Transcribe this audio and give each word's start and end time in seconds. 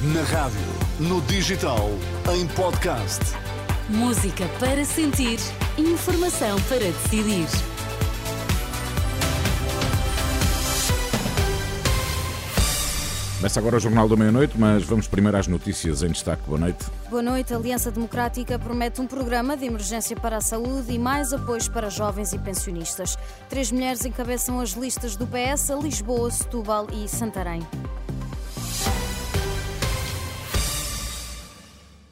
Na 0.00 0.22
rádio, 0.22 0.60
no 1.00 1.20
digital, 1.22 1.90
em 2.32 2.46
podcast. 2.46 3.18
Música 3.88 4.46
para 4.60 4.84
sentir, 4.84 5.40
informação 5.76 6.56
para 6.68 6.78
decidir. 6.78 7.48
Começa 13.38 13.58
agora 13.58 13.76
o 13.76 13.80
Jornal 13.80 14.08
da 14.08 14.14
Meia-Noite, 14.14 14.54
mas 14.56 14.84
vamos 14.84 15.08
primeiro 15.08 15.36
às 15.36 15.48
notícias 15.48 16.04
em 16.04 16.12
destaque. 16.12 16.42
Boa 16.46 16.60
noite. 16.60 16.84
Boa 17.10 17.22
noite. 17.22 17.52
A 17.52 17.56
Aliança 17.56 17.90
Democrática 17.90 18.56
promete 18.56 19.00
um 19.00 19.06
programa 19.08 19.56
de 19.56 19.64
emergência 19.64 20.14
para 20.14 20.36
a 20.36 20.40
saúde 20.40 20.92
e 20.92 20.98
mais 20.98 21.32
apoios 21.32 21.66
para 21.66 21.90
jovens 21.90 22.32
e 22.32 22.38
pensionistas. 22.38 23.18
Três 23.48 23.72
mulheres 23.72 24.04
encabeçam 24.04 24.60
as 24.60 24.70
listas 24.70 25.16
do 25.16 25.26
PS 25.26 25.72
a 25.72 25.74
Lisboa, 25.74 26.30
Setúbal 26.30 26.86
e 26.92 27.08
Santarém. 27.08 27.66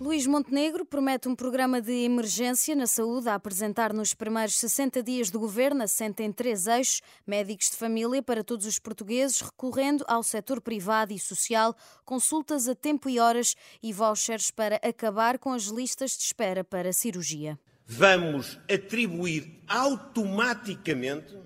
Luís 0.06 0.24
Montenegro 0.24 0.86
promete 0.86 1.28
um 1.28 1.34
programa 1.34 1.82
de 1.82 1.90
emergência 1.90 2.76
na 2.76 2.86
saúde 2.86 3.28
a 3.28 3.34
apresentar 3.34 3.92
nos 3.92 4.14
primeiros 4.14 4.56
60 4.56 5.02
dias 5.02 5.30
do 5.30 5.40
governo, 5.40 5.82
assente 5.82 6.22
em 6.22 6.30
três 6.30 6.68
eixos: 6.68 7.02
médicos 7.26 7.70
de 7.70 7.76
família 7.76 8.22
para 8.22 8.44
todos 8.44 8.66
os 8.66 8.78
portugueses, 8.78 9.40
recorrendo 9.40 10.04
ao 10.06 10.22
setor 10.22 10.60
privado 10.60 11.12
e 11.12 11.18
social, 11.18 11.74
consultas 12.04 12.68
a 12.68 12.74
tempo 12.76 13.08
e 13.10 13.18
horas 13.18 13.56
e 13.82 13.92
vouchers 13.92 14.52
para 14.52 14.76
acabar 14.76 15.40
com 15.40 15.52
as 15.52 15.64
listas 15.64 16.12
de 16.12 16.22
espera 16.22 16.62
para 16.62 16.92
cirurgia. 16.92 17.58
Vamos 17.84 18.60
atribuir 18.72 19.60
automaticamente 19.66 21.36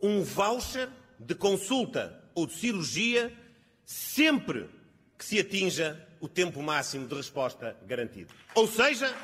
um 0.00 0.22
voucher 0.22 0.88
de 1.18 1.34
consulta 1.34 2.22
ou 2.36 2.46
de 2.46 2.54
cirurgia 2.54 3.36
sempre 3.84 4.70
que 5.18 5.24
se 5.24 5.40
atinja 5.40 6.06
o 6.20 6.28
tempo 6.28 6.62
máximo 6.62 7.06
de 7.06 7.14
resposta 7.14 7.76
garantido. 7.86 8.32
Ou 8.54 8.68
seja, 8.68 9.14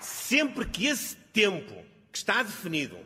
sempre 0.00 0.64
que 0.64 0.86
esse 0.86 1.16
tempo 1.32 1.74
que 2.10 2.18
está 2.18 2.42
definido 2.42 2.98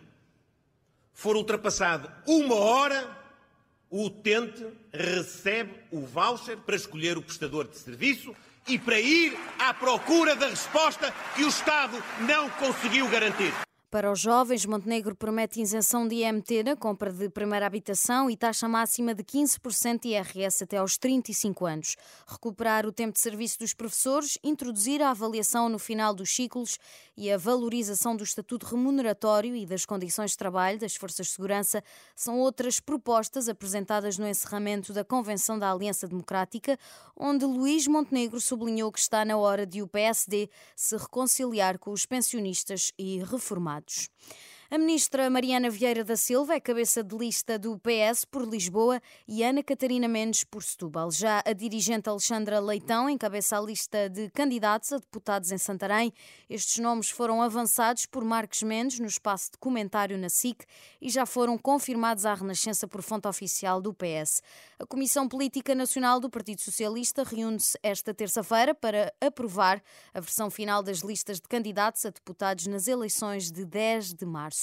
for 1.13 1.37
ultrapassado 1.37 2.11
uma 2.27 2.55
hora, 2.55 3.19
o 3.91 4.07
utente 4.07 4.65
recebe 4.93 5.75
o 5.91 6.01
voucher 6.01 6.57
para 6.59 6.77
escolher 6.77 7.19
o 7.19 7.23
prestador 7.23 7.67
de 7.67 7.77
serviço 7.77 8.35
e 8.67 8.79
para 8.79 9.01
ir 9.01 9.37
à 9.59 9.75
procura 9.75 10.37
da 10.37 10.49
resposta 10.49 11.13
que 11.35 11.45
o 11.45 11.49
Estado 11.49 12.03
não 12.21 12.49
conseguiu 12.51 13.09
garantir. 13.09 13.53
Para 13.91 14.13
os 14.13 14.21
jovens, 14.21 14.65
Montenegro 14.65 15.17
promete 15.17 15.61
isenção 15.61 16.07
de 16.07 16.23
IMT 16.23 16.63
na 16.63 16.77
compra 16.77 17.13
de 17.13 17.29
primeira 17.29 17.67
habitação 17.67 18.31
e 18.31 18.37
taxa 18.37 18.69
máxima 18.69 19.13
de 19.13 19.25
15% 19.25 20.03
de 20.03 20.11
IRS 20.11 20.63
até 20.63 20.77
aos 20.77 20.97
35 20.97 21.67
anos. 21.67 21.97
Recuperar 22.25 22.87
o 22.87 22.93
tempo 22.93 23.15
de 23.15 23.19
serviço 23.19 23.59
dos 23.59 23.75
professores, 23.75 24.39
introduzir 24.45 25.03
a 25.03 25.11
avaliação 25.11 25.69
no 25.69 25.77
final 25.77 26.15
dos 26.15 26.31
ciclos 26.33 26.79
e 27.17 27.33
a 27.33 27.37
valorização 27.37 28.15
do 28.15 28.23
estatuto 28.23 28.65
remuneratório 28.65 29.57
e 29.57 29.67
das 29.67 29.85
condições 29.85 30.31
de 30.31 30.37
trabalho 30.37 30.79
das 30.79 30.95
forças 30.95 31.27
de 31.27 31.33
segurança 31.33 31.83
são 32.15 32.39
outras 32.39 32.79
propostas 32.79 33.49
apresentadas 33.49 34.17
no 34.17 34.29
encerramento 34.29 34.93
da 34.93 35.05
Convenção 35.05 35.59
da 35.59 35.69
Aliança 35.69 36.07
Democrática, 36.07 36.79
onde 37.17 37.45
Luís 37.45 37.89
Montenegro 37.89 38.41
sublinhou 38.41 38.93
que 38.93 39.01
está 39.01 39.25
na 39.25 39.37
hora 39.37 39.67
de 39.67 39.83
o 39.83 39.89
PSD 39.89 40.49
se 40.77 40.97
reconciliar 40.97 41.77
com 41.77 41.91
os 41.91 42.07
pensionistas 42.07 42.93
e 42.97 43.19
reformados. 43.25 43.80
Aliados. 43.81 44.11
A 44.73 44.79
ministra 44.79 45.29
Mariana 45.29 45.69
Vieira 45.69 46.05
da 46.05 46.17
Silva 46.17 46.55
é 46.55 46.61
cabeça 46.61 47.03
de 47.03 47.17
lista 47.17 47.59
do 47.59 47.77
PS 47.81 48.25
por 48.25 48.47
Lisboa 48.47 49.03
e 49.27 49.43
Ana 49.43 49.65
Catarina 49.65 50.07
Mendes 50.07 50.45
por 50.45 50.63
Setúbal. 50.63 51.11
Já 51.11 51.43
a 51.45 51.53
dirigente 51.53 52.09
Alexandra 52.09 52.61
Leitão 52.61 53.11
encabeça 53.11 53.59
a 53.59 53.61
lista 53.61 54.09
de 54.09 54.31
candidatos 54.31 54.93
a 54.93 54.99
deputados 54.99 55.51
em 55.51 55.59
Santarém. 55.59 56.13
Estes 56.49 56.79
nomes 56.79 57.11
foram 57.11 57.43
avançados 57.43 58.07
por 58.07 58.25
Marcos 58.25 58.63
Mendes 58.63 59.01
no 59.01 59.09
espaço 59.09 59.51
de 59.51 59.59
comentário 59.59 60.17
na 60.17 60.29
SIC 60.29 60.65
e 61.03 61.11
já 61.11 61.27
foram 61.27 61.59
confirmados 61.59 62.25
à 62.25 62.33
Renascença 62.33 62.87
por 62.87 63.03
fonte 63.03 63.27
oficial 63.27 63.83
do 63.83 63.93
PS. 63.93 64.41
A 64.79 64.87
Comissão 64.87 65.29
Política 65.29 65.75
Nacional 65.75 66.21
do 66.21 66.31
Partido 66.31 66.61
Socialista 66.61 67.25
reúne-se 67.25 67.77
esta 67.83 68.15
terça-feira 68.15 68.73
para 68.73 69.13
aprovar 69.21 69.83
a 70.15 70.21
versão 70.21 70.49
final 70.49 70.81
das 70.81 70.99
listas 70.99 71.41
de 71.41 71.49
candidatos 71.49 72.07
a 72.07 72.11
deputados 72.11 72.69
nas 72.69 72.87
eleições 72.87 73.51
de 73.51 73.65
10 73.65 74.15
de 74.15 74.25
março. 74.25 74.60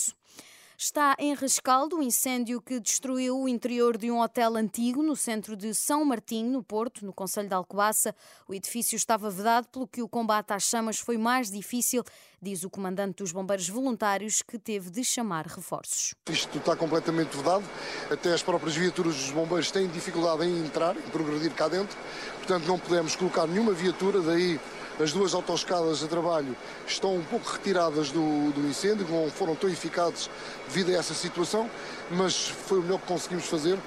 Está 0.79 1.15
em 1.17 1.33
rescaldo 1.33 1.97
o 1.97 2.03
incêndio 2.03 2.61
que 2.61 2.79
destruiu 2.79 3.35
o 3.35 3.49
interior 3.49 3.97
de 3.97 4.11
um 4.11 4.21
hotel 4.21 4.55
antigo 4.55 5.01
no 5.01 5.15
centro 5.15 5.57
de 5.57 5.73
São 5.73 6.05
Martinho, 6.05 6.51
no 6.51 6.61
Porto, 6.61 7.03
no 7.03 7.11
Conselho 7.11 7.47
de 7.47 7.55
Alcobaça. 7.55 8.13
O 8.47 8.53
edifício 8.53 8.95
estava 8.95 9.27
vedado, 9.31 9.67
pelo 9.69 9.87
que 9.87 10.03
o 10.03 10.07
combate 10.07 10.53
às 10.53 10.61
chamas 10.61 10.99
foi 10.99 11.17
mais 11.17 11.49
difícil, 11.49 12.03
diz 12.39 12.63
o 12.63 12.69
comandante 12.69 13.23
dos 13.23 13.31
bombeiros 13.31 13.67
voluntários, 13.67 14.43
que 14.43 14.59
teve 14.59 14.91
de 14.91 15.03
chamar 15.03 15.47
reforços. 15.47 16.13
Isto 16.29 16.59
está 16.59 16.75
completamente 16.75 17.35
vedado, 17.35 17.65
até 18.11 18.31
as 18.31 18.43
próprias 18.43 18.75
viaturas 18.75 19.15
dos 19.15 19.31
bombeiros 19.31 19.71
têm 19.71 19.87
dificuldade 19.87 20.45
em 20.45 20.63
entrar, 20.63 20.95
em 20.95 21.09
progredir 21.09 21.55
cá 21.55 21.67
dentro, 21.67 21.97
portanto 22.35 22.67
não 22.67 22.77
podemos 22.77 23.15
colocar 23.15 23.47
nenhuma 23.47 23.73
viatura, 23.73 24.21
daí 24.21 24.59
as 24.99 25.11
duas 25.11 25.33
autoescadas 25.33 25.99
de 25.99 26.07
trabalho 26.07 26.55
estão 26.85 27.15
um 27.15 27.23
pouco 27.23 27.49
retiradas 27.49 28.09
do, 28.09 28.51
do 28.51 28.67
incêndio, 28.67 29.07
não 29.09 29.29
foram 29.29 29.55
tão 29.55 29.69
eficazes 29.69 30.29
devido 30.67 30.89
a 30.89 30.99
essa 30.99 31.13
situação, 31.13 31.69
mas 32.11 32.47
foi 32.47 32.79
o 32.79 32.81
melhor 32.81 32.99
que 32.99 33.07
conseguimos 33.07 33.45
fazer 33.45 33.77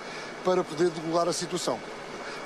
para 0.44 0.62
poder 0.62 0.90
regular 0.90 1.28
a 1.28 1.32
situação. 1.32 1.78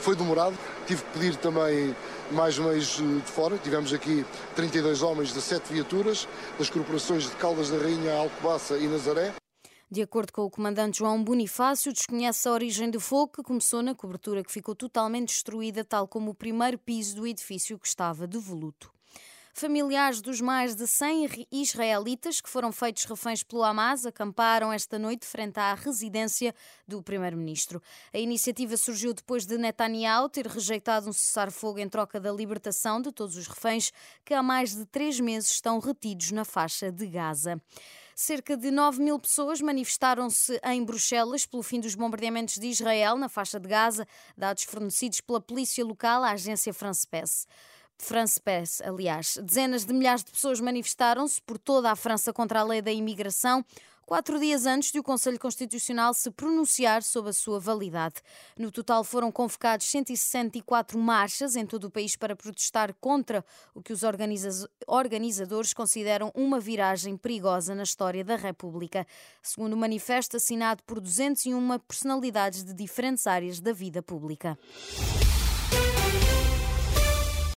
Foi 0.01 0.17
demorado, 0.17 0.55
tive 0.87 1.03
que 1.03 1.11
pedir 1.19 1.37
também 1.37 1.95
mais 2.31 2.59
meios 2.59 2.99
de 2.99 3.23
fora. 3.25 3.57
Tivemos 3.57 3.93
aqui 3.93 4.25
32 4.55 5.03
homens 5.03 5.33
de 5.33 5.41
7 5.41 5.73
viaturas, 5.73 6.29
das 6.59 6.69
corporações 6.69 7.25
de 7.25 7.31
Caldas 7.37 7.71
da 7.71 7.79
Rainha, 7.79 8.15
Alcobaça 8.15 8.77
e 8.77 8.87
Nazaré. 8.87 9.33
De 9.91 10.03
acordo 10.03 10.33
com 10.33 10.43
o 10.43 10.51
comandante 10.51 10.99
João 10.99 11.23
Bonifácio, 11.23 11.93
desconhece 11.93 12.49
a 12.49 12.53
origem 12.53 12.91
do 12.91 12.99
fogo 12.99 13.33
que 13.33 13.43
começou 13.43 13.83
na 13.83 13.95
cobertura 13.95 14.43
que 14.43 14.51
ficou 14.51 14.75
totalmente 14.75 15.29
destruída, 15.29 15.85
tal 15.85 16.09
como 16.09 16.31
o 16.31 16.35
primeiro 16.35 16.79
piso 16.79 17.17
do 17.17 17.27
edifício 17.27 17.79
que 17.79 17.87
estava 17.87 18.27
devoluto. 18.27 18.95
Familiares 19.57 20.21
dos 20.21 20.41
mais 20.41 20.75
de 20.75 20.85
100 20.85 21.47
israelitas 21.53 22.41
que 22.41 22.51
foram 22.51 22.73
feitos 22.73 23.05
reféns 23.05 23.45
pelo 23.45 23.63
Hamas 23.63 24.05
acamparam 24.05 24.73
esta 24.73 24.99
noite 24.99 25.25
frente 25.25 25.61
à 25.61 25.75
residência 25.75 26.53
do 26.89 27.01
primeiro-ministro. 27.01 27.81
A 28.13 28.19
iniciativa 28.19 28.77
surgiu 28.77 29.15
depois 29.15 29.47
de 29.47 29.57
Netanyahu 29.57 30.29
ter 30.29 30.49
rejeitado 30.49 31.09
um 31.09 31.13
cessar-fogo 31.13 31.79
em 31.79 31.89
troca 31.89 32.19
da 32.19 32.33
libertação 32.33 33.01
de 33.01 33.13
todos 33.13 33.37
os 33.37 33.47
reféns 33.47 33.93
que 34.25 34.35
há 34.35 34.43
mais 34.43 34.75
de 34.75 34.85
três 34.87 35.21
meses 35.21 35.51
estão 35.53 35.79
retidos 35.79 36.33
na 36.33 36.45
faixa 36.45 36.91
de 36.91 37.07
Gaza. 37.07 37.63
Cerca 38.15 38.57
de 38.57 38.71
9 38.71 39.03
mil 39.03 39.19
pessoas 39.19 39.61
manifestaram-se 39.61 40.61
em 40.65 40.85
Bruxelas 40.85 41.45
pelo 41.45 41.65
fim 41.65 41.81
dos 41.81 41.97
bombardeamentos 41.97 42.55
de 42.55 42.69
Israel 42.69 43.17
na 43.17 43.29
faixa 43.29 43.59
de 43.59 43.69
Gaza, 43.69 44.07
dados 44.37 44.63
fornecidos 44.63 45.21
pela 45.21 45.41
polícia 45.41 45.85
local 45.85 46.23
à 46.23 46.31
agência 46.31 46.73
France 46.73 47.05
Press. 47.05 47.49
France 47.99 48.41
Press, 48.41 48.81
aliás. 48.83 49.37
Dezenas 49.43 49.85
de 49.85 49.93
milhares 49.93 50.23
de 50.23 50.31
pessoas 50.31 50.61
manifestaram-se 50.61 51.43
por 51.43 51.59
toda 51.59 51.91
a 51.91 51.97
França 51.97 52.33
contra 52.33 52.61
a 52.61 52.65
lei 52.65 52.81
da 52.81 52.93
imigração, 52.93 53.65
quatro 54.07 54.39
dias 54.39 54.67
antes 54.67 54.93
de 54.93 54.99
o 54.99 55.03
Conselho 55.03 55.39
Constitucional 55.39 56.15
se 56.15 56.31
pronunciar 56.31 57.03
sobre 57.03 57.31
a 57.31 57.33
sua 57.33 57.59
validade. 57.59 58.17
No 58.59 58.71
total 58.71 59.03
foram 59.05 59.33
convocados 59.33 59.87
164 59.87 60.99
marchas 60.99 61.57
em 61.57 61.67
todo 61.67 61.85
o 61.85 61.91
país 61.91 62.17
para 62.17 62.37
protestar 62.37 62.95
contra 63.01 63.45
o 63.75 63.83
que 63.83 63.93
os 63.93 64.03
organizadores 64.87 65.73
consideram 65.73 66.31
uma 66.35 66.61
viragem 66.61 67.17
perigosa 67.17 67.75
na 67.75 67.83
história 67.83 68.25
da 68.25 68.37
República, 68.37 69.07
segundo 69.43 69.75
o 69.75 69.77
manifesto 69.77 70.37
assinado 70.37 70.83
por 70.85 71.01
201 71.01 71.79
personalidades 71.81 72.63
de 72.65 72.75
diferentes 72.75 73.27
áreas 73.27 73.61
da 73.61 73.73
vida 73.73 74.03
pública. 74.03 74.59